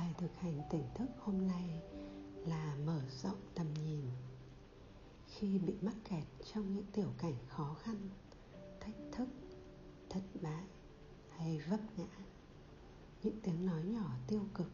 bài 0.00 0.14
thực 0.18 0.36
hành 0.36 0.62
tỉnh 0.70 0.84
thức 0.94 1.08
hôm 1.18 1.48
nay 1.48 1.82
là 2.46 2.76
mở 2.86 3.00
rộng 3.22 3.40
tầm 3.54 3.66
nhìn. 3.84 4.04
Khi 5.26 5.58
bị 5.58 5.74
mắc 5.82 5.94
kẹt 6.08 6.24
trong 6.54 6.74
những 6.74 6.84
tiểu 6.92 7.08
cảnh 7.18 7.34
khó 7.48 7.76
khăn, 7.82 7.96
thách 8.80 8.94
thức, 9.12 9.28
thất 10.10 10.20
bại 10.42 10.64
hay 11.28 11.60
vấp 11.70 11.80
ngã, 11.96 12.06
những 13.22 13.40
tiếng 13.42 13.66
nói 13.66 13.82
nhỏ 13.84 14.10
tiêu 14.26 14.42
cực, 14.54 14.70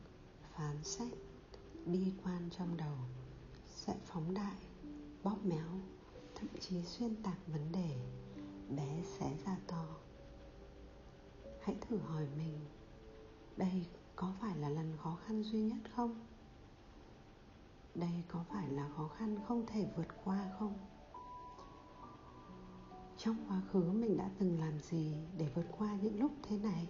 phán 0.53 0.85
xét, 0.85 1.13
bi 1.87 2.13
quan 2.25 2.49
trong 2.59 2.77
đầu 2.77 2.97
sẽ 3.77 3.95
phóng 4.05 4.35
đại, 4.35 4.57
bóp 5.23 5.39
méo, 5.45 5.81
thậm 6.35 6.49
chí 6.61 6.83
xuyên 6.83 7.23
tạc 7.23 7.39
vấn 7.47 7.73
đề, 7.73 7.97
bé 8.77 9.03
xé 9.19 9.37
ra 9.47 9.57
to. 9.67 9.97
Hãy 11.63 11.77
thử 11.81 11.97
hỏi 11.97 12.27
mình, 12.37 12.59
đây 13.57 13.87
có 14.17 14.33
phải 14.41 14.57
là 14.57 14.69
lần 14.69 14.97
khó 14.97 15.19
khăn 15.27 15.43
duy 15.43 15.63
nhất 15.63 15.79
không? 15.97 16.15
Đây 17.95 18.23
có 18.29 18.45
phải 18.49 18.69
là 18.71 18.89
khó 18.97 19.09
khăn 19.09 19.37
không 19.47 19.67
thể 19.67 19.89
vượt 19.97 20.09
qua 20.25 20.51
không? 20.59 20.75
Trong 23.19 23.37
quá 23.49 23.63
khứ 23.73 23.93
mình 23.93 24.17
đã 24.17 24.31
từng 24.39 24.61
làm 24.61 24.81
gì 24.81 25.15
để 25.39 25.49
vượt 25.55 25.67
qua 25.79 25.99
những 26.03 26.21
lúc 26.21 26.33
thế 26.43 26.59
này? 26.59 26.89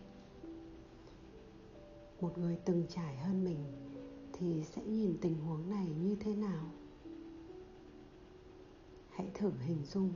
Một 2.21 2.39
người 2.39 2.59
từng 2.65 2.87
trải 2.89 3.17
hơn 3.17 3.45
mình 3.45 3.65
thì 4.33 4.65
sẽ 4.65 4.83
nhìn 4.85 5.19
tình 5.21 5.41
huống 5.41 5.71
này 5.71 5.87
như 5.89 6.17
thế 6.21 6.35
nào? 6.35 6.65
Hãy 9.11 9.31
thử 9.35 9.53
hình 9.61 9.85
dung, 9.85 10.13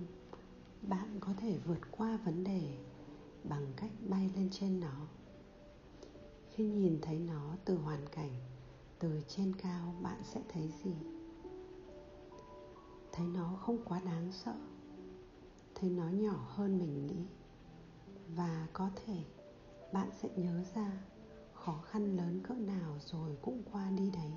bạn 0.82 1.16
có 1.20 1.34
thể 1.36 1.58
vượt 1.66 1.80
qua 1.90 2.18
vấn 2.24 2.44
đề 2.44 2.78
bằng 3.44 3.72
cách 3.76 3.90
bay 4.08 4.30
lên 4.36 4.48
trên 4.50 4.80
nó 4.80 5.06
khi 6.60 6.66
nhìn 6.66 6.98
thấy 7.02 7.18
nó 7.18 7.56
từ 7.64 7.76
hoàn 7.76 8.06
cảnh, 8.06 8.30
từ 8.98 9.22
trên 9.28 9.52
cao 9.54 9.94
bạn 10.02 10.22
sẽ 10.24 10.40
thấy 10.48 10.72
gì? 10.84 10.94
Thấy 13.12 13.26
nó 13.26 13.56
không 13.60 13.78
quá 13.84 14.00
đáng 14.04 14.32
sợ, 14.32 14.54
thấy 15.74 15.90
nó 15.90 16.08
nhỏ 16.08 16.46
hơn 16.48 16.78
mình 16.78 17.06
nghĩ. 17.06 17.24
Và 18.36 18.66
có 18.72 18.90
thể 18.96 19.24
bạn 19.92 20.10
sẽ 20.22 20.28
nhớ 20.36 20.62
ra 20.74 20.92
khó 21.52 21.80
khăn 21.84 22.16
lớn 22.16 22.40
cỡ 22.42 22.54
nào 22.54 22.98
rồi 23.00 23.36
cũng 23.42 23.62
qua 23.72 23.90
đi 23.90 24.10
đấy. 24.10 24.32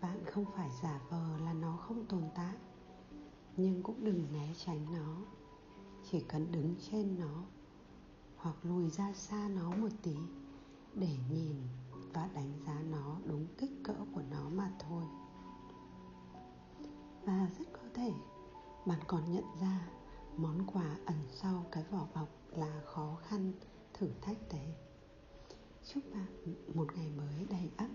Bạn 0.00 0.24
không 0.24 0.44
phải 0.56 0.70
giả 0.82 1.00
vờ 1.10 1.38
là 1.44 1.52
nó 1.52 1.76
không 1.76 2.06
tồn 2.06 2.22
tại, 2.34 2.56
nhưng 3.56 3.82
cũng 3.82 4.04
đừng 4.04 4.32
né 4.32 4.54
tránh 4.66 4.86
nó. 4.92 5.16
Chỉ 6.10 6.20
cần 6.20 6.52
đứng 6.52 6.74
trên 6.90 7.18
nó 7.20 7.44
hoặc 8.36 8.56
lùi 8.62 8.90
ra 8.90 9.12
xa 9.12 9.48
nó 9.54 9.70
một 9.70 9.90
tí 10.02 10.16
thể, 17.94 18.12
bạn 18.86 18.98
còn 19.06 19.32
nhận 19.32 19.44
ra 19.60 19.88
món 20.36 20.66
quà 20.66 20.96
ẩn 21.06 21.16
sau 21.30 21.66
cái 21.72 21.84
vỏ 21.90 22.06
bọc 22.14 22.28
là 22.50 22.80
khó 22.84 23.16
khăn, 23.22 23.52
thử 23.94 24.08
thách 24.22 24.38
đấy. 24.52 24.74
Chúc 25.84 26.02
bạn 26.14 26.54
một 26.74 26.96
ngày 26.96 27.10
mới 27.16 27.46
đầy 27.50 27.70
ắp. 27.76 27.88